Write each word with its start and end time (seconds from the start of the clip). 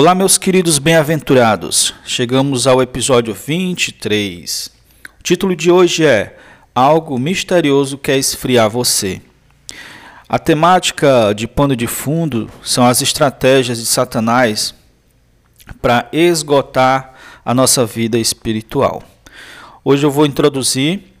Olá, 0.00 0.14
meus 0.14 0.38
queridos 0.38 0.78
bem-aventurados. 0.78 1.92
Chegamos 2.06 2.66
ao 2.66 2.80
episódio 2.80 3.34
23. 3.34 4.70
O 5.18 5.22
título 5.22 5.54
de 5.54 5.70
hoje 5.70 6.06
é 6.06 6.38
Algo 6.74 7.18
misterioso 7.18 7.98
quer 7.98 8.16
esfriar 8.16 8.70
você. 8.70 9.20
A 10.26 10.38
temática 10.38 11.34
de 11.34 11.46
pano 11.46 11.76
de 11.76 11.86
fundo 11.86 12.48
são 12.62 12.86
as 12.86 13.02
estratégias 13.02 13.78
de 13.78 13.84
Satanás 13.84 14.74
para 15.82 16.08
esgotar 16.14 17.12
a 17.44 17.52
nossa 17.52 17.84
vida 17.84 18.18
espiritual. 18.18 19.02
Hoje 19.84 20.06
eu 20.06 20.10
vou 20.10 20.24
introduzir 20.24 21.12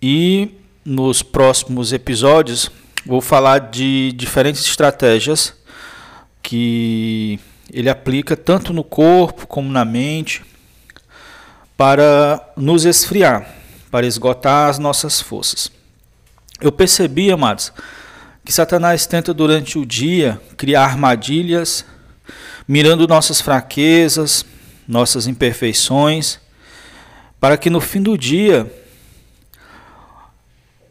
e 0.00 0.54
nos 0.82 1.22
próximos 1.22 1.92
episódios 1.92 2.70
vou 3.04 3.20
falar 3.20 3.58
de 3.58 4.10
diferentes 4.12 4.64
estratégias 4.64 5.52
que 6.42 7.38
ele 7.72 7.88
aplica 7.88 8.36
tanto 8.36 8.72
no 8.72 8.82
corpo 8.82 9.46
como 9.46 9.70
na 9.70 9.84
mente 9.84 10.42
para 11.76 12.52
nos 12.56 12.84
esfriar, 12.84 13.48
para 13.90 14.06
esgotar 14.06 14.68
as 14.68 14.78
nossas 14.78 15.20
forças. 15.20 15.70
Eu 16.60 16.70
percebi, 16.70 17.30
amados, 17.30 17.72
que 18.44 18.52
Satanás 18.52 19.06
tenta 19.06 19.32
durante 19.32 19.78
o 19.78 19.86
dia 19.86 20.40
criar 20.56 20.84
armadilhas, 20.84 21.84
mirando 22.68 23.08
nossas 23.08 23.40
fraquezas, 23.40 24.44
nossas 24.86 25.26
imperfeições, 25.26 26.38
para 27.38 27.56
que 27.56 27.70
no 27.70 27.80
fim 27.80 28.02
do 28.02 28.18
dia 28.18 28.70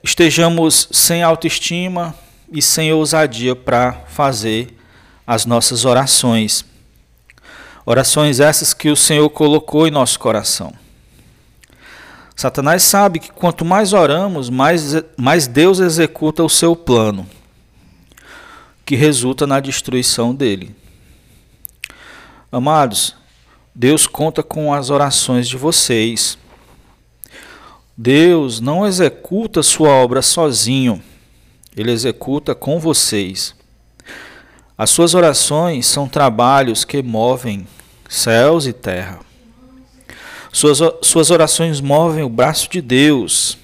estejamos 0.03 0.88
sem 0.91 1.22
autoestima 1.22 2.16
e 2.51 2.61
sem 2.61 2.91
ousadia 2.91 3.56
para 3.56 3.94
fazer 4.07 4.75
as 5.28 5.46
nossas 5.46 5.85
orações. 5.85 6.66
Orações 7.89 8.39
essas 8.39 8.72
que 8.72 8.91
o 8.91 8.95
Senhor 8.95 9.27
colocou 9.31 9.88
em 9.88 9.89
nosso 9.89 10.19
coração. 10.19 10.72
Satanás 12.35 12.83
sabe 12.83 13.17
que 13.17 13.31
quanto 13.31 13.66
mais 13.66 13.94
oramos, 13.94 14.47
mais, 14.47 14.94
mais 15.17 15.47
Deus 15.47 15.79
executa 15.79 16.44
o 16.44 16.49
seu 16.49 16.75
plano, 16.75 17.28
que 18.85 18.95
resulta 18.95 19.47
na 19.47 19.59
destruição 19.59 20.35
dele. 20.35 20.75
Amados, 22.51 23.16
Deus 23.73 24.05
conta 24.05 24.44
com 24.44 24.72
as 24.72 24.91
orações 24.91 25.49
de 25.49 25.57
vocês. 25.57 26.38
Deus 27.97 28.59
não 28.59 28.85
executa 28.85 29.63
sua 29.63 29.89
obra 29.89 30.22
sozinho, 30.22 31.01
ele 31.75 31.89
executa 31.91 32.53
com 32.53 32.79
vocês. 32.79 33.55
As 34.78 34.91
suas 34.91 35.16
orações 35.16 35.88
são 35.88 36.07
trabalhos 36.07 36.85
que 36.85 37.01
movem 37.01 37.66
céus 38.09 38.68
e 38.68 38.74
terra. 38.74 39.20
Suas, 40.52 40.80
suas 41.02 41.31
orações 41.31 41.80
movem 41.80 42.24
o 42.24 42.30
braço 42.30 42.70
de 42.70 42.81
Deus. 42.81 43.58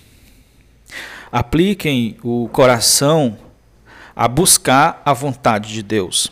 Apliquem 1.30 2.18
o 2.24 2.48
coração 2.48 3.38
a 4.16 4.28
buscar 4.28 5.02
a 5.04 5.12
vontade 5.12 5.74
de 5.74 5.84
Deus. 5.84 6.32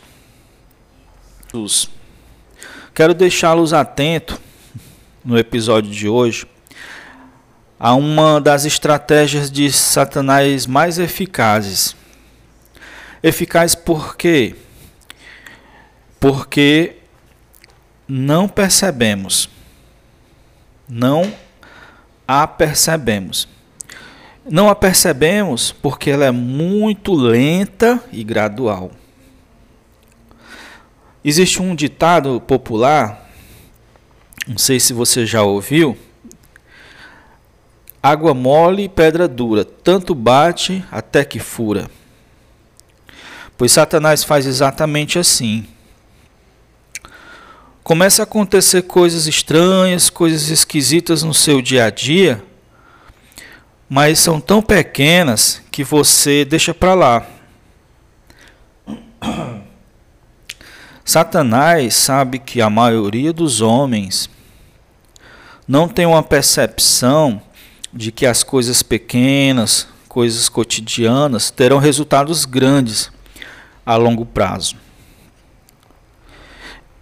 Quero 2.94 3.12
deixá-los 3.12 3.74
atentos 3.74 4.38
no 5.22 5.36
episódio 5.36 5.90
de 5.90 6.08
hoje 6.08 6.46
a 7.78 7.94
uma 7.94 8.40
das 8.40 8.64
estratégias 8.64 9.50
de 9.50 9.70
Satanás 9.70 10.66
mais 10.66 10.98
eficazes. 10.98 11.94
Eficaz 13.22 13.74
por 13.74 14.16
quê? 14.16 14.54
porque 16.24 16.96
não 18.08 18.48
percebemos, 18.48 19.48
não 20.88 21.32
a 22.26 22.46
percebemos. 22.46 23.48
Não 24.48 24.68
a 24.68 24.74
percebemos 24.74 25.72
porque 25.72 26.10
ela 26.10 26.26
é 26.26 26.30
muito 26.30 27.14
lenta 27.14 28.02
e 28.12 28.22
gradual. 28.22 28.90
Existe 31.24 31.62
um 31.62 31.74
ditado 31.74 32.38
popular, 32.42 33.30
não 34.46 34.58
sei 34.58 34.78
se 34.78 34.92
você 34.92 35.24
já 35.24 35.42
ouviu, 35.42 35.96
água 38.02 38.34
mole 38.34 38.82
e 38.82 38.88
pedra 38.88 39.26
dura, 39.26 39.64
tanto 39.64 40.14
bate 40.14 40.84
até 40.90 41.24
que 41.24 41.38
fura. 41.38 41.90
Pois 43.56 43.72
Satanás 43.72 44.22
faz 44.22 44.44
exatamente 44.44 45.18
assim 45.18 45.66
começa 47.84 48.22
a 48.22 48.24
acontecer 48.24 48.82
coisas 48.82 49.26
estranhas, 49.26 50.08
coisas 50.08 50.48
esquisitas 50.48 51.22
no 51.22 51.34
seu 51.34 51.60
dia 51.60 51.84
a 51.84 51.90
dia, 51.90 52.42
mas 53.86 54.18
são 54.18 54.40
tão 54.40 54.62
pequenas 54.62 55.62
que 55.70 55.84
você 55.84 56.46
deixa 56.46 56.72
para 56.72 56.94
lá. 56.94 57.26
Satanás 61.04 61.94
sabe 61.94 62.38
que 62.38 62.62
a 62.62 62.70
maioria 62.70 63.34
dos 63.34 63.60
homens 63.60 64.30
não 65.68 65.86
tem 65.86 66.06
uma 66.06 66.22
percepção 66.22 67.42
de 67.92 68.10
que 68.10 68.24
as 68.24 68.42
coisas 68.42 68.82
pequenas, 68.82 69.86
coisas 70.08 70.48
cotidianas, 70.48 71.50
terão 71.50 71.76
resultados 71.76 72.46
grandes 72.46 73.12
a 73.84 73.96
longo 73.96 74.24
prazo. 74.24 74.83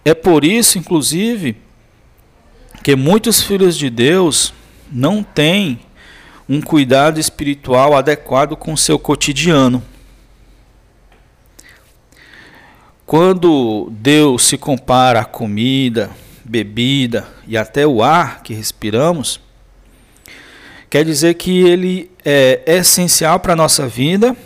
É 0.05 0.15
por 0.15 0.45
isso, 0.45 0.79
inclusive, 0.79 1.57
que 2.83 2.97
muitos 2.97 3.41
filhos 3.41 3.77
de 3.77 3.89
Deus 3.89 4.53
não 4.91 5.23
têm 5.23 5.79
um 6.49 6.61
cuidado 6.61 7.21
espiritual 7.21 7.97
adequado 7.97 8.57
com 8.57 8.73
o 8.73 8.77
seu 8.77 8.99
cotidiano. 8.99 9.83
Quando 13.07 13.89
Deus 13.93 14.45
se 14.45 14.59
compara 14.59 15.21
à 15.21 15.25
comida, 15.25 16.11
bebida 16.45 17.29
e 17.47 17.57
até 17.57 17.87
o 17.87 18.03
ar 18.03 18.43
que 18.43 18.55
respiramos, 18.55 19.41
quer 20.91 21.05
dizer 21.05 21.35
que 21.35 21.61
ele 21.61 22.11
é 22.25 22.63
essencial 22.67 23.39
para 23.39 23.53
a 23.53 23.57
nossa 23.57 23.87
vida 23.87 24.37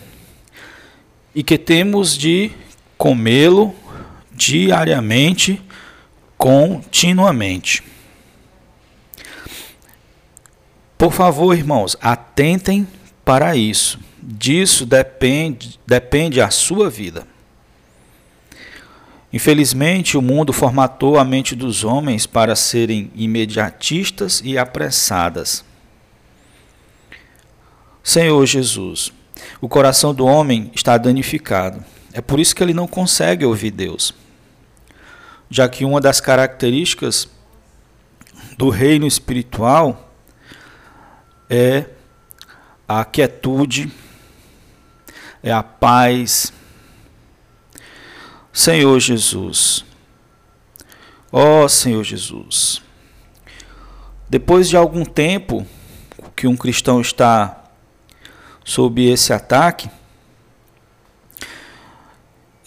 e 1.35 1.43
que 1.43 1.57
temos 1.57 2.17
de 2.17 2.51
comê-lo 2.99 3.75
diariamente, 4.37 5.61
continuamente. 6.37 7.83
Por 10.99 11.13
favor, 11.13 11.57
irmãos, 11.57 11.97
atentem 12.01 12.87
para 13.25 13.57
isso. 13.57 13.99
Disso 14.23 14.85
depende, 14.87 15.79
depende 15.87 16.41
a 16.41 16.51
sua 16.51 16.89
vida. 16.91 17.27
Infelizmente, 19.33 20.17
o 20.17 20.23
mundo 20.23 20.53
formatou 20.53 21.19
a 21.19 21.25
mente 21.25 21.55
dos 21.55 21.85
homens 21.85 22.27
para 22.27 22.57
serem 22.57 23.11
imediatistas 23.15 24.41
e 24.45 24.57
apressadas. 24.57 25.65
Senhor 28.03 28.47
Jesus, 28.47 29.13
o 29.61 29.69
coração 29.69 30.15
do 30.15 30.25
homem 30.25 30.71
está 30.75 30.97
danificado. 30.97 31.85
É 32.13 32.21
por 32.21 32.41
isso 32.41 32.55
que 32.55 32.63
ele 32.63 32.73
não 32.73 32.87
consegue 32.87 33.45
ouvir 33.45 33.71
Deus 33.71 34.15
já 35.51 35.69
que 35.69 35.85
uma 35.85 36.01
das 36.01 36.21
características 36.21 37.29
do 38.57 38.69
reino 38.69 39.07
espiritual 39.07 40.11
é 41.49 41.87
a 42.89 43.05
quietude, 43.05 43.93
é 45.43 45.53
a 45.53 45.63
paz. 45.63 46.53
Senhor 48.53 48.99
Jesus, 48.99 49.85
ó 51.31 51.65
oh, 51.65 51.69
Senhor 51.69 52.03
Jesus, 52.03 52.83
depois 54.29 54.69
de 54.69 54.77
algum 54.77 55.05
tempo 55.05 55.67
que 56.35 56.47
um 56.47 56.57
cristão 56.57 57.01
está 57.01 57.65
sob 58.65 59.05
esse 59.07 59.33
ataque, 59.33 59.91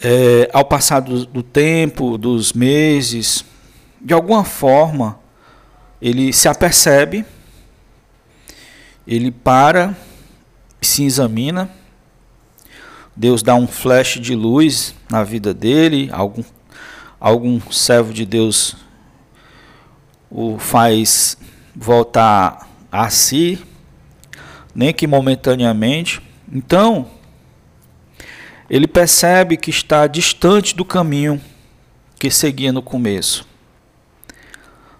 é, 0.02 0.48
ao 0.52 0.64
passar 0.64 1.00
do, 1.00 1.26
do 1.26 1.42
tempo, 1.42 2.16
dos 2.16 2.52
meses, 2.52 3.44
de 4.00 4.14
alguma 4.14 4.44
forma, 4.44 5.18
ele 6.00 6.32
se 6.32 6.48
apercebe, 6.48 7.24
ele 9.06 9.30
para, 9.30 9.94
se 10.80 11.04
examina, 11.04 11.70
Deus 13.14 13.42
dá 13.42 13.54
um 13.54 13.66
flash 13.66 14.18
de 14.18 14.34
luz 14.34 14.94
na 15.10 15.22
vida 15.22 15.52
dele, 15.52 16.08
algum, 16.12 16.42
algum 17.18 17.60
servo 17.70 18.14
de 18.14 18.24
Deus 18.24 18.76
o 20.30 20.58
faz 20.58 21.36
voltar 21.74 22.68
a 22.90 23.10
si, 23.10 23.58
nem 24.74 24.94
que 24.94 25.06
momentaneamente. 25.06 26.22
Então, 26.50 27.10
ele 28.70 28.86
percebe 28.86 29.56
que 29.56 29.68
está 29.68 30.06
distante 30.06 30.76
do 30.76 30.84
caminho 30.84 31.40
que 32.20 32.30
seguia 32.30 32.72
no 32.72 32.80
começo. 32.80 33.44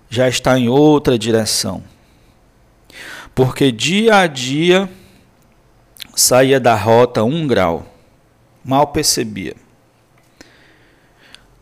Já 0.09 0.29
está 0.29 0.59
em 0.59 0.69
outra 0.69 1.17
direção. 1.17 1.85
Porque 3.33 3.71
dia 3.71 4.17
a 4.17 4.27
dia 4.27 4.91
saía 6.17 6.59
da 6.59 6.75
rota 6.75 7.23
um 7.23 7.47
grau. 7.47 7.87
Mal 8.65 8.89
percebia. 8.89 9.55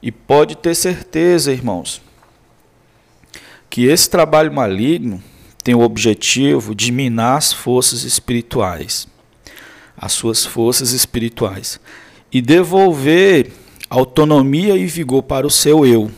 E 0.01 0.11
pode 0.11 0.57
ter 0.57 0.75
certeza, 0.75 1.53
irmãos, 1.53 2.01
que 3.69 3.85
esse 3.85 4.09
trabalho 4.09 4.51
maligno 4.51 5.23
tem 5.63 5.75
o 5.75 5.81
objetivo 5.81 6.75
de 6.75 6.91
minar 6.91 7.37
as 7.37 7.53
forças 7.53 8.05
espirituais, 8.05 9.07
as 9.99 10.13
suas 10.13 10.47
forças 10.47 10.93
espirituais, 10.93 11.81
e 12.33 12.41
devolver 12.41 13.53
autonomia 13.91 14.77
e 14.77 14.87
vigor 14.87 15.23
para 15.23 15.47
o 15.47 15.51
seu 15.51 15.85
eu. 15.85 16.11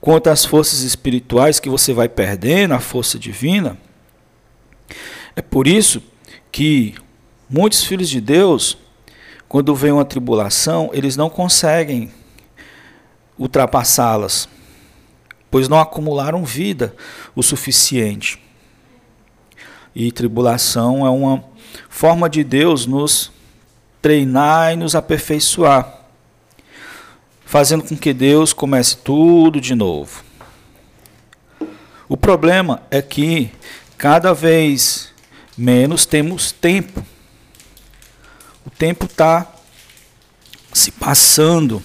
Quanto 0.00 0.28
às 0.28 0.44
forças 0.44 0.80
espirituais 0.80 1.60
que 1.60 1.68
você 1.68 1.92
vai 1.92 2.08
perdendo, 2.08 2.72
a 2.72 2.80
força 2.80 3.18
divina, 3.18 3.76
é 5.36 5.42
por 5.42 5.66
isso 5.66 6.02
que 6.50 6.94
muitos 7.48 7.84
filhos 7.84 8.08
de 8.08 8.20
Deus, 8.20 8.78
quando 9.48 9.74
vem 9.74 9.92
uma 9.92 10.04
tribulação, 10.04 10.90
eles 10.92 11.16
não 11.16 11.28
conseguem 11.28 12.10
ultrapassá-las 13.38 14.48
pois 15.50 15.68
não 15.68 15.80
acumularam 15.80 16.44
vida 16.44 16.94
o 17.34 17.42
suficiente. 17.42 18.40
E 19.94 20.12
tribulação 20.12 21.04
é 21.04 21.10
uma 21.10 21.44
forma 21.88 22.28
de 22.28 22.42
Deus 22.44 22.86
nos 22.86 23.30
treinar 24.00 24.72
e 24.72 24.76
nos 24.76 24.94
aperfeiçoar, 24.94 26.00
fazendo 27.44 27.84
com 27.84 27.96
que 27.96 28.12
Deus 28.12 28.52
comece 28.52 28.96
tudo 28.96 29.60
de 29.60 29.74
novo. 29.74 30.24
O 32.08 32.16
problema 32.16 32.82
é 32.90 33.00
que 33.00 33.50
cada 33.96 34.32
vez 34.32 35.12
menos 35.56 36.06
temos 36.06 36.50
tempo. 36.50 37.04
O 38.66 38.70
tempo 38.70 39.04
está 39.06 39.46
se 40.72 40.90
passando. 40.90 41.82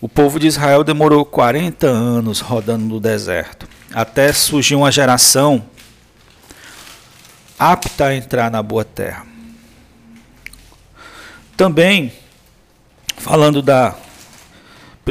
O 0.00 0.08
povo 0.08 0.40
de 0.40 0.48
Israel 0.48 0.82
demorou 0.82 1.24
40 1.24 1.86
anos 1.86 2.40
rodando 2.40 2.84
no 2.84 2.98
deserto, 2.98 3.68
até 3.94 4.32
surgir 4.32 4.74
uma 4.74 4.90
geração 4.90 5.64
apta 7.70 8.06
a 8.06 8.14
entrar 8.16 8.50
na 8.50 8.60
boa 8.60 8.84
terra. 8.84 9.24
Também, 11.56 12.12
falando 13.16 13.62
da. 13.62 13.94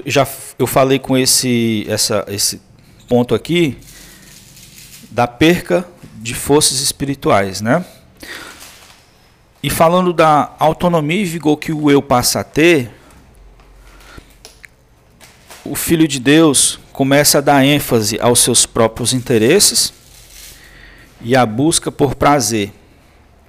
Já 0.06 0.27
eu 0.59 0.68
falei 0.68 1.00
com 1.00 1.18
esse, 1.18 1.86
essa, 1.88 2.25
esse 2.27 2.62
ponto 3.07 3.34
aqui, 3.34 3.77
da 5.10 5.27
perca 5.27 5.88
de 6.15 6.34
forças 6.34 6.81
espirituais, 6.81 7.62
né? 7.62 7.86
E 9.63 9.70
falando 9.70 10.12
da 10.12 10.53
autonomia 10.60 11.22
e 11.22 11.25
vigor 11.25 11.55
que 11.55 11.72
o 11.72 11.89
eu 11.89 12.01
passa 12.01 12.41
a 12.41 12.43
ter, 12.43 12.91
o 15.63 15.75
Filho 15.75 16.08
de 16.08 16.20
Deus 16.20 16.79
começa 16.91 17.38
a 17.38 17.41
dar 17.41 17.63
ênfase 17.63 18.20
aos 18.20 18.39
seus 18.39 18.65
próprios 18.65 19.13
interesses 19.13 20.00
e 21.24 21.36
à 21.36 21.46
busca 21.46 21.92
por 21.92 22.16
prazer, 22.16 22.72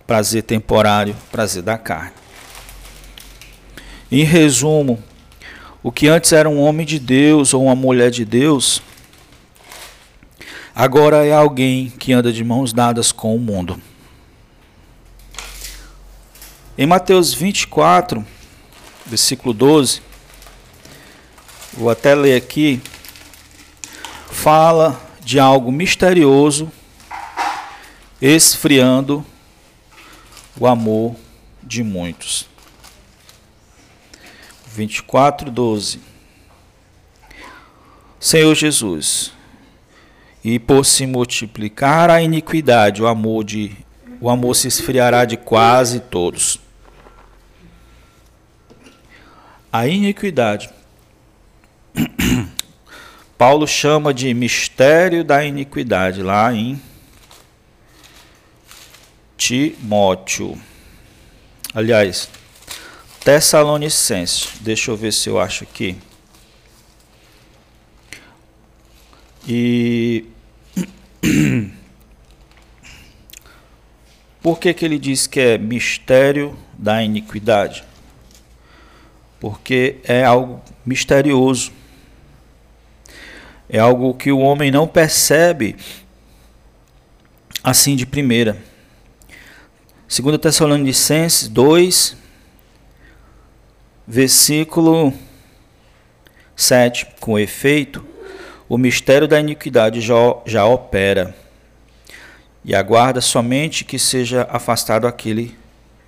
prazer 0.07 0.43
temporário, 0.43 1.17
prazer 1.31 1.63
da 1.63 1.79
carne. 1.79 2.13
Em 4.11 4.25
resumo, 4.25 5.03
o 5.83 5.91
que 5.91 6.07
antes 6.07 6.33
era 6.33 6.49
um 6.49 6.61
homem 6.61 6.85
de 6.85 6.99
Deus 6.99 7.55
ou 7.55 7.65
uma 7.65 7.75
mulher 7.75 8.11
de 8.11 8.25
Deus, 8.25 8.83
agora 10.75 11.25
é 11.25 11.33
alguém 11.33 11.89
que 11.99 12.13
anda 12.13 12.33
de 12.33 12.45
mãos 12.45 12.73
dadas 12.73 13.11
com 13.11 13.35
o 13.35 13.39
mundo. 13.39 13.81
Em 16.77 16.87
Mateus 16.87 17.33
24, 17.33 18.25
versículo 19.07 19.55
12, 19.55 20.03
vou 21.73 21.91
até 21.91 22.15
ler 22.15 22.37
aqui, 22.37 22.81
fala 24.31 25.01
de 25.25 25.39
algo 25.39 25.73
misterioso 25.73 26.71
esfriando 28.23 29.27
o 30.57 30.65
amor 30.65 31.17
de 31.61 31.83
muitos. 31.83 32.49
24, 34.69 35.51
12. 35.51 36.01
Senhor 38.21 38.55
Jesus, 38.55 39.33
e 40.45 40.61
por 40.61 40.87
se 40.87 41.05
multiplicar 41.05 42.11
a 42.11 42.23
iniquidade, 42.23 43.03
o 43.03 43.09
amor 43.09 43.43
de 43.43 43.77
o 44.21 44.31
amor 44.31 44.55
se 44.55 44.69
esfriará 44.69 45.25
de 45.25 45.37
quase 45.37 45.99
todos. 45.99 46.61
A 49.73 49.89
iniquidade 49.89 50.71
Paulo 53.37 53.67
chama 53.67 54.15
de 54.15 54.33
mistério 54.33 55.25
da 55.25 55.45
iniquidade 55.45 56.23
lá 56.23 56.55
em 56.55 56.81
Timóteo. 59.43 60.57
Aliás, 61.75 62.29
Tessalonicenses. 63.25 64.51
Deixa 64.61 64.93
eu 64.93 64.97
ver 64.97 65.13
se 65.13 65.29
eu 65.29 65.41
acho 65.41 65.65
aqui. 65.65 65.97
E 69.49 70.27
por 74.41 74.61
que, 74.61 74.73
que 74.73 74.85
ele 74.85 74.97
diz 74.97 75.27
que 75.27 75.41
é 75.41 75.59
mistério 75.59 76.57
da 76.79 77.03
iniquidade? 77.03 77.83
Porque 79.41 79.97
é 80.05 80.23
algo 80.25 80.63
misterioso 80.87 81.73
é 83.69 83.79
algo 83.79 84.15
que 84.15 84.31
o 84.31 84.39
homem 84.39 84.71
não 84.71 84.87
percebe 84.87 85.75
assim 87.65 87.97
de 87.97 88.05
primeira. 88.05 88.72
2 90.15 90.37
Tessalonicenses 90.37 91.49
2, 91.49 92.15
versículo 94.07 95.11
7. 96.55 97.07
Com 97.19 97.39
efeito, 97.39 98.05
o 98.69 98.77
mistério 98.77 99.27
da 99.27 99.41
iniquidade 99.41 100.03
já, 100.03 100.15
já 100.45 100.67
opera, 100.67 101.35
e 102.63 102.75
aguarda 102.75 103.23
somente 103.23 103.87
que 103.87 103.99
seja 103.99 104.47
afastado 104.51 105.07
aquele 105.07 105.57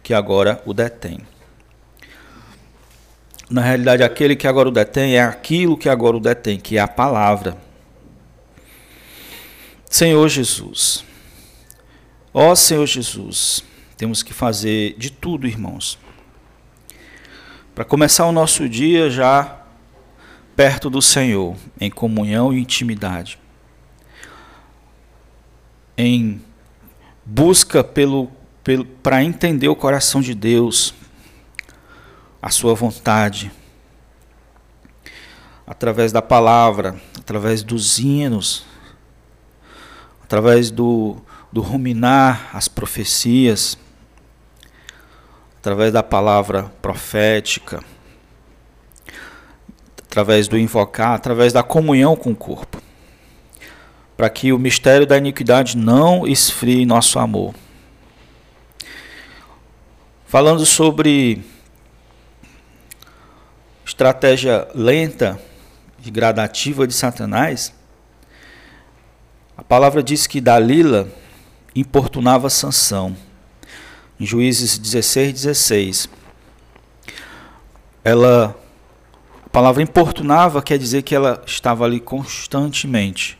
que 0.03 0.13
agora 0.13 0.63
o 0.67 0.75
detém. 0.75 1.21
Na 3.49 3.63
realidade, 3.63 4.03
aquele 4.03 4.37
que 4.37 4.47
agora 4.47 4.69
o 4.69 4.73
detém 4.73 5.17
é 5.17 5.23
aquilo 5.23 5.79
que 5.79 5.89
agora 5.89 6.19
o 6.19 6.21
detém, 6.21 6.59
que 6.59 6.77
é 6.77 6.81
a 6.81 6.87
palavra. 6.87 7.57
Senhor 9.89 10.29
Jesus, 10.29 11.03
ó 12.35 12.55
Senhor 12.55 12.85
Jesus, 12.85 13.65
temos 14.05 14.23
que 14.23 14.35
fazer 14.35 14.95
de 14.99 15.09
tudo, 15.09 15.47
irmãos, 15.47 15.99
para 17.75 17.87
começar 17.87 18.27
o 18.27 18.33
nosso 18.33 18.69
dia 18.69 19.09
já 19.09 19.63
perto 20.55 20.91
do 20.91 21.01
Senhor, 21.01 21.57
em 21.81 21.91
comunhão 21.91 22.53
e 22.53 22.61
intimidade, 22.61 23.39
em 25.97 26.39
busca 27.25 27.83
pelo, 27.83 28.31
para 29.03 29.25
entender 29.25 29.69
o 29.69 29.75
coração 29.75 30.21
de 30.21 30.35
Deus, 30.35 30.93
a 32.43 32.51
sua 32.51 32.75
vontade, 32.75 33.51
através 35.67 36.13
da 36.13 36.21
palavra, 36.21 37.01
através 37.19 37.63
dos 37.63 37.99
hinos, 37.99 38.67
através 40.23 40.71
do, 40.71 41.17
do 41.51 41.63
ruminar 41.63 42.51
as 42.53 42.69
profecias, 42.69 43.79
através 45.65 45.91
da 45.91 46.03
palavra 46.03 46.65
profética, 46.83 47.83
através 50.03 50.47
do 50.47 50.59
invocar, 50.59 51.15
através 51.15 51.55
da 51.55 51.63
comunhão 51.63 52.15
com 52.15 52.33
o 52.33 52.37
corpo, 52.37 52.83
para 54.15 54.29
que 54.29 54.53
o 54.53 54.59
mistério 54.59 55.07
da 55.07 55.17
iniquidade 55.17 55.79
não 55.79 56.27
esfrie 56.27 56.85
nosso 56.85 57.19
amor. 57.19 57.55
Falando 60.27 60.67
sobre 60.67 61.43
estratégia 63.87 64.69
lenta 64.75 65.41
e 66.05 66.11
gradativa 66.11 66.87
de 66.87 66.93
Satanás, 66.93 67.73
a 69.57 69.65
palavra 69.65 70.03
diz 70.03 70.27
que 70.27 70.43
Dalila 70.43 71.09
importunava 71.75 72.51
Sansão. 72.51 73.17
Em 74.19 74.25
Juízes 74.25 74.79
16, 74.79 75.33
16. 75.33 76.09
ela 78.05 78.57
a 79.45 79.49
palavra 79.55 79.83
importunava 79.83 80.61
quer 80.61 80.79
dizer 80.79 81.03
que 81.03 81.15
ela 81.15 81.43
estava 81.47 81.85
ali 81.85 82.01
constantemente 82.01 83.39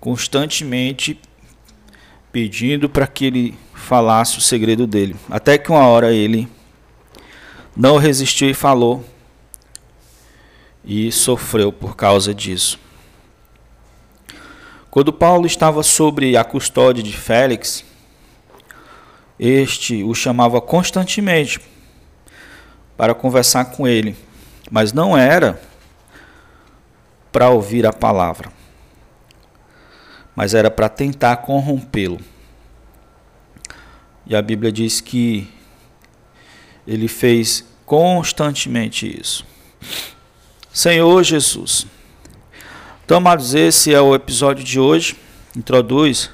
constantemente 0.00 1.20
pedindo 2.32 2.88
para 2.88 3.06
que 3.06 3.24
ele 3.24 3.58
falasse 3.74 4.38
o 4.38 4.40
segredo 4.40 4.86
dele. 4.86 5.16
Até 5.30 5.56
que 5.58 5.70
uma 5.70 5.86
hora 5.86 6.12
ele 6.12 6.48
não 7.76 7.96
resistiu 7.96 8.50
e 8.50 8.54
falou 8.54 9.04
e 10.84 11.10
sofreu 11.10 11.72
por 11.72 11.96
causa 11.96 12.34
disso. 12.34 12.78
Quando 14.90 15.12
Paulo 15.12 15.46
estava 15.46 15.82
sobre 15.82 16.36
a 16.36 16.44
custódia 16.44 17.02
de 17.02 17.12
Félix, 17.12 17.84
este 19.38 20.02
o 20.02 20.14
chamava 20.14 20.60
constantemente 20.60 21.60
para 22.96 23.14
conversar 23.14 23.66
com 23.66 23.86
ele, 23.86 24.16
mas 24.70 24.92
não 24.92 25.16
era 25.16 25.60
para 27.30 27.50
ouvir 27.50 27.86
a 27.86 27.92
palavra, 27.92 28.50
mas 30.34 30.54
era 30.54 30.70
para 30.70 30.88
tentar 30.88 31.36
corrompê-lo. 31.38 32.18
E 34.26 34.34
a 34.34 34.42
Bíblia 34.42 34.72
diz 34.72 35.00
que 35.00 35.48
ele 36.86 37.08
fez 37.08 37.64
constantemente 37.86 39.06
isso. 39.20 39.46
Senhor 40.72 41.22
Jesus, 41.22 41.86
então, 43.08 43.16
amados, 43.16 43.54
esse 43.54 43.94
é 43.94 43.98
o 44.02 44.14
episódio 44.14 44.62
de 44.62 44.78
hoje. 44.78 45.16
Introduz 45.56 46.30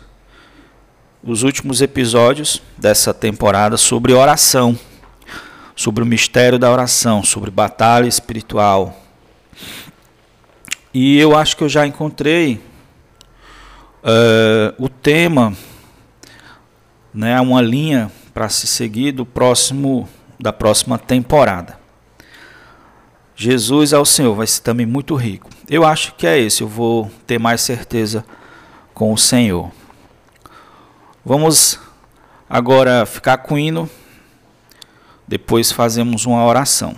os 1.24 1.42
últimos 1.42 1.80
episódios 1.80 2.62
dessa 2.78 3.14
temporada 3.14 3.76
sobre 3.76 4.12
oração 4.12 4.78
sobre 5.76 6.02
o 6.02 6.06
mistério 6.06 6.58
da 6.58 6.70
oração, 6.70 7.22
sobre 7.22 7.50
batalha 7.50 8.06
espiritual. 8.06 8.96
E 10.92 11.18
eu 11.18 11.36
acho 11.36 11.56
que 11.56 11.64
eu 11.64 11.68
já 11.68 11.86
encontrei 11.86 12.60
uh, 14.04 14.74
o 14.78 14.88
tema, 14.88 15.52
né, 17.12 17.40
uma 17.40 17.60
linha 17.60 18.10
para 18.32 18.48
se 18.48 18.66
seguir 18.66 19.12
do 19.12 19.26
próximo 19.26 20.08
da 20.38 20.52
próxima 20.52 20.98
temporada. 20.98 21.78
Jesus 23.36 23.92
é 23.92 23.98
o 23.98 24.04
Senhor, 24.04 24.34
vai 24.34 24.46
ser 24.46 24.60
também 24.62 24.84
muito 24.84 25.14
rico. 25.14 25.48
Eu 25.68 25.84
acho 25.84 26.14
que 26.14 26.26
é 26.26 26.38
esse, 26.38 26.62
eu 26.62 26.68
vou 26.68 27.10
ter 27.26 27.38
mais 27.38 27.60
certeza 27.60 28.24
com 28.92 29.12
o 29.12 29.18
Senhor. 29.18 29.70
Vamos 31.26 31.80
agora 32.48 33.06
ficar 33.06 33.38
com 33.38 33.54
o 33.54 33.58
hino 33.58 33.88
depois 35.26 35.72
fazemos 35.72 36.26
uma 36.26 36.44
oração. 36.44 36.94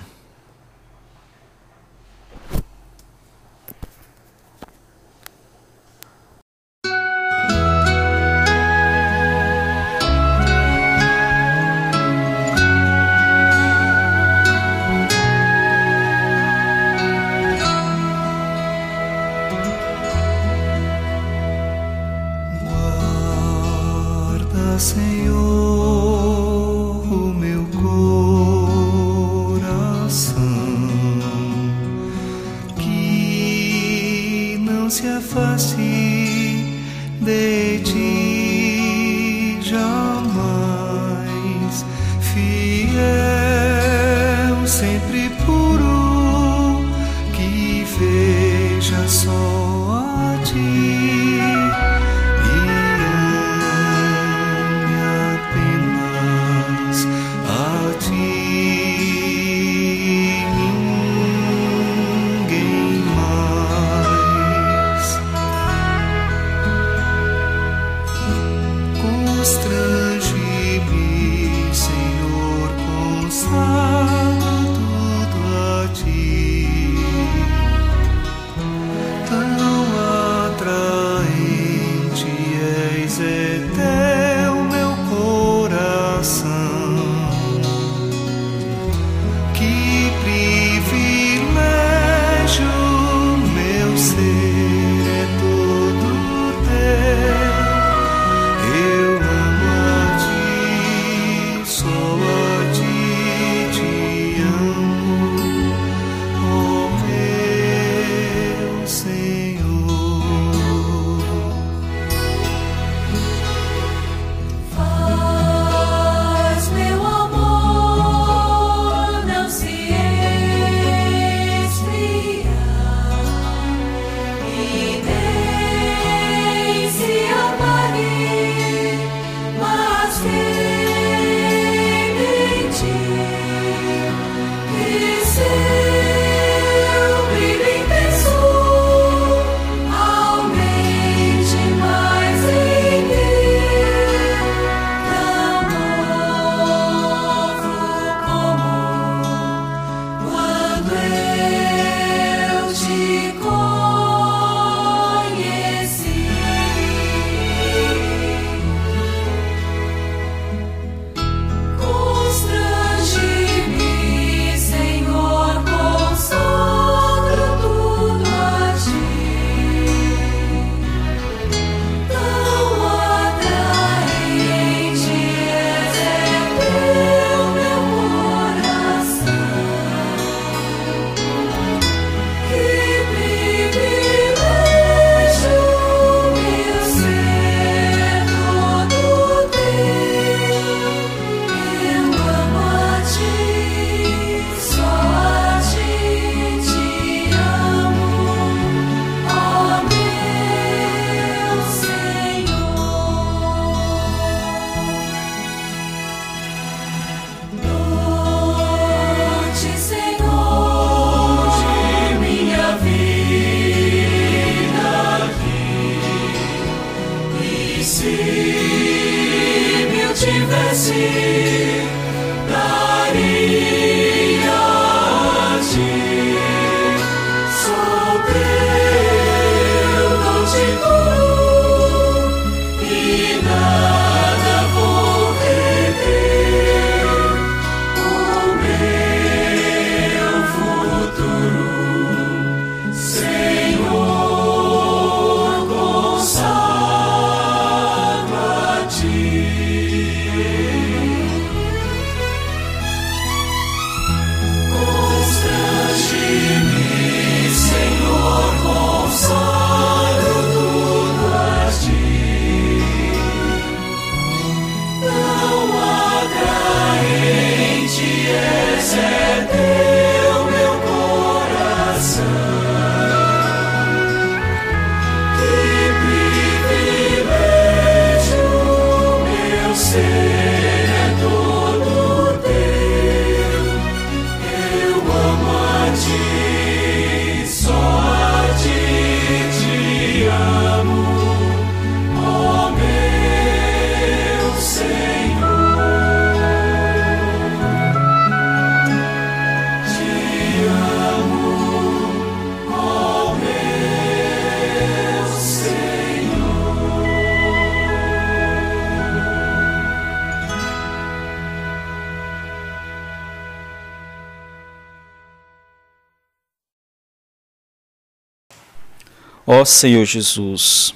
Ó 319.47 319.65
Senhor 319.65 320.05
Jesus, 320.05 320.93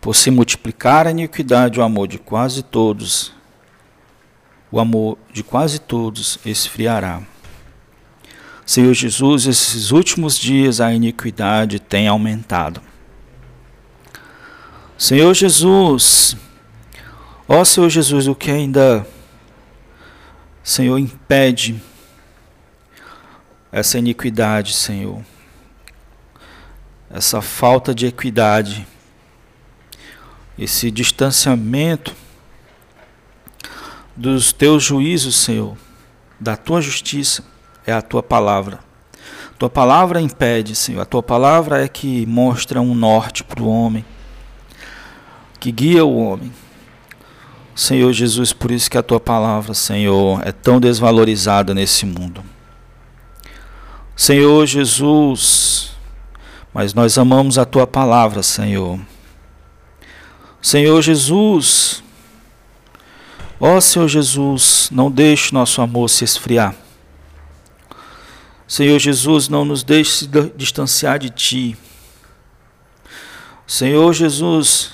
por 0.00 0.16
se 0.16 0.32
multiplicar 0.32 1.06
a 1.06 1.12
iniquidade, 1.12 1.78
o 1.78 1.82
amor 1.84 2.08
de 2.08 2.18
quase 2.18 2.60
todos, 2.60 3.32
o 4.68 4.80
amor 4.80 5.16
de 5.32 5.44
quase 5.44 5.78
todos 5.78 6.40
esfriará. 6.44 7.22
Senhor 8.66 8.92
Jesus, 8.94 9.46
esses 9.46 9.92
últimos 9.92 10.36
dias 10.36 10.80
a 10.80 10.92
iniquidade 10.92 11.78
tem 11.78 12.08
aumentado. 12.08 12.82
Senhor 14.98 15.32
Jesus, 15.32 16.36
ó 17.46 17.64
Senhor 17.64 17.90
Jesus, 17.90 18.26
o 18.26 18.34
que 18.34 18.50
ainda, 18.50 19.06
Senhor, 20.64 20.98
impede 20.98 21.80
essa 23.70 24.00
iniquidade, 24.00 24.72
Senhor, 24.72 25.22
essa 27.12 27.42
falta 27.42 27.94
de 27.94 28.06
equidade, 28.06 28.86
esse 30.58 30.90
distanciamento 30.90 32.14
dos 34.16 34.52
teus 34.52 34.82
juízos, 34.82 35.36
Senhor, 35.36 35.76
da 36.40 36.56
tua 36.56 36.80
justiça 36.80 37.44
é 37.86 37.92
a 37.92 38.00
tua 38.00 38.22
palavra. 38.22 38.80
Tua 39.58 39.70
palavra 39.70 40.20
impede, 40.20 40.74
Senhor. 40.74 41.00
A 41.02 41.04
tua 41.04 41.22
palavra 41.22 41.84
é 41.84 41.88
que 41.88 42.26
mostra 42.26 42.80
um 42.80 42.94
norte 42.94 43.44
para 43.44 43.62
o 43.62 43.68
homem, 43.68 44.04
que 45.60 45.70
guia 45.70 46.04
o 46.04 46.16
homem. 46.16 46.52
Senhor 47.74 48.12
Jesus, 48.12 48.52
por 48.52 48.70
isso 48.70 48.90
que 48.90 48.98
a 48.98 49.02
tua 49.02 49.20
palavra, 49.20 49.72
Senhor, 49.72 50.40
é 50.46 50.52
tão 50.52 50.80
desvalorizada 50.80 51.72
nesse 51.74 52.04
mundo. 52.04 52.42
Senhor 54.16 54.66
Jesus, 54.66 55.91
mas 56.72 56.94
nós 56.94 57.18
amamos 57.18 57.58
a 57.58 57.64
tua 57.64 57.86
palavra, 57.86 58.42
Senhor. 58.42 58.98
Senhor 60.60 61.02
Jesus, 61.02 62.02
ó 63.60 63.80
Senhor 63.80 64.08
Jesus, 64.08 64.88
não 64.90 65.10
deixe 65.10 65.52
nosso 65.52 65.82
amor 65.82 66.08
se 66.08 66.24
esfriar. 66.24 66.74
Senhor 68.66 68.98
Jesus, 68.98 69.48
não 69.48 69.66
nos 69.66 69.82
deixe 69.84 70.26
distanciar 70.56 71.18
de 71.18 71.28
Ti. 71.28 71.76
Senhor 73.66 74.14
Jesus, 74.14 74.92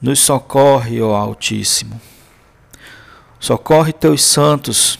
nos 0.00 0.20
socorre, 0.20 1.02
ó 1.02 1.16
Altíssimo. 1.16 2.00
Socorre 3.40 3.92
Teus 3.92 4.22
santos, 4.22 4.98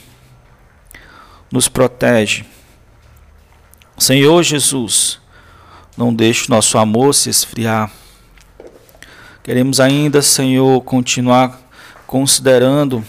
nos 1.51 1.69
protege. 1.69 2.45
Senhor 3.97 4.43
Jesus, 4.43 5.22
não 5.97 6.15
deixe 6.15 6.51
nosso 6.51 6.79
amor 6.79 7.15
se 7.15 7.31
esfriar. 7.31 7.91
Queremos 9.43 9.81
ainda, 9.81 10.23
Senhor, 10.23 10.81
continuar 10.83 11.61
considerando 12.07 13.05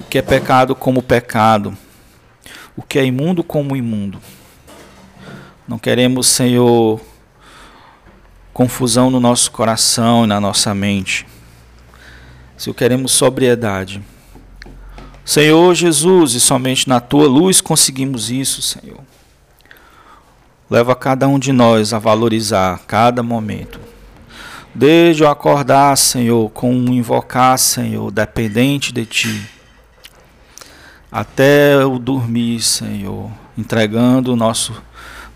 o 0.00 0.04
que 0.04 0.18
é 0.18 0.22
pecado 0.22 0.74
como 0.74 1.02
pecado 1.02 1.76
o 2.78 2.82
que 2.82 2.96
é 2.96 3.04
imundo 3.04 3.42
como 3.42 3.74
imundo. 3.74 4.20
Não 5.66 5.80
queremos, 5.80 6.28
Senhor, 6.28 7.00
confusão 8.54 9.10
no 9.10 9.18
nosso 9.18 9.50
coração 9.50 10.22
e 10.22 10.28
na 10.28 10.40
nossa 10.40 10.72
mente. 10.72 11.26
Se 12.56 12.72
queremos 12.72 13.10
sobriedade. 13.10 14.00
Senhor 15.24 15.74
Jesus, 15.74 16.34
e 16.34 16.40
somente 16.40 16.88
na 16.88 17.00
tua 17.00 17.26
luz 17.26 17.60
conseguimos 17.60 18.30
isso, 18.30 18.62
Senhor. 18.62 19.00
Leva 20.70 20.94
cada 20.94 21.26
um 21.26 21.38
de 21.38 21.52
nós 21.52 21.92
a 21.92 21.98
valorizar 21.98 22.80
cada 22.86 23.22
momento. 23.22 23.80
Desde 24.74 25.24
o 25.24 25.28
acordar, 25.28 25.96
Senhor, 25.96 26.50
com 26.50 26.72
um 26.72 26.92
invocar, 26.92 27.58
Senhor, 27.58 28.10
dependente 28.10 28.92
de 28.92 29.06
Ti 29.06 29.58
até 31.10 31.84
o 31.84 31.98
dormir, 31.98 32.60
Senhor, 32.60 33.30
entregando 33.56 34.32
o 34.32 34.36
nosso, 34.36 34.74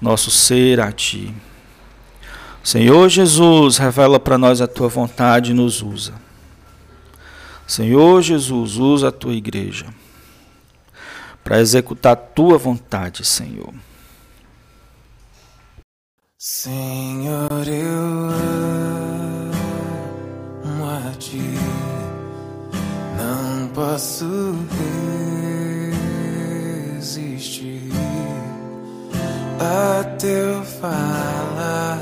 nosso 0.01 0.31
ser 0.31 0.81
a 0.81 0.93
Ti. 0.93 1.35
Senhor 2.63 3.09
Jesus, 3.09 3.79
revela 3.79 4.21
para 4.21 4.39
nós 4.39 4.61
a 4.61 4.67
Tua 4.67 4.89
vontade 4.89 5.51
e 5.51 5.55
nos 5.55 5.83
usa. 5.83 6.15
Senhor 7.67 8.21
Jesus, 8.23 8.77
usa 8.77 9.09
a 9.09 9.13
Tua 9.13 9.33
igreja 9.33 9.87
para 11.43 11.61
executar 11.61 12.13
a 12.13 12.17
Tua 12.17 12.59
vontade, 12.59 13.25
Senhor. 13.25 13.73
Senhor, 16.45 17.69
eu 17.69 18.31
amo 20.65 20.85
a 20.85 21.13
Ti, 21.17 21.55
não 23.17 23.69
posso 23.69 24.27
a 29.61 30.03
teu 30.19 30.65
falar, 30.65 32.01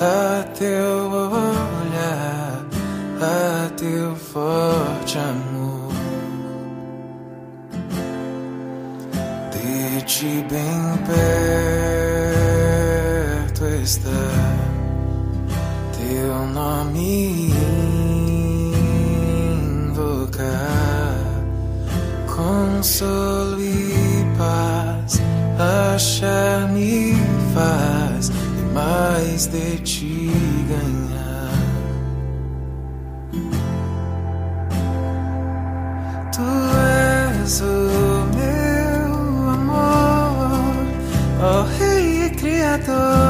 a 0.00 0.42
teu 0.54 1.10
olhar, 1.12 2.64
a 3.20 3.68
teu 3.76 4.16
forte 4.16 5.18
amor. 5.18 5.92
De 9.52 10.02
ti 10.06 10.46
bem 10.48 10.96
perto 11.06 11.59
está 13.90 14.10
teu 15.98 16.46
nome 16.54 17.50
invocar, 19.88 21.18
consolo 22.36 23.60
e 23.60 24.24
paz 24.38 25.20
achar-me 25.58 27.16
faz 27.52 28.28
e 28.28 28.62
mais 28.72 29.46
de 29.48 29.78
ti 29.78 30.30
ganhar. 30.68 31.50
Tu 36.32 36.48
és 37.42 37.60
o 37.60 38.24
meu 38.36 39.50
amor, 39.50 40.76
oh, 41.42 41.64
Rei 41.76 42.30
Criador 42.30 43.29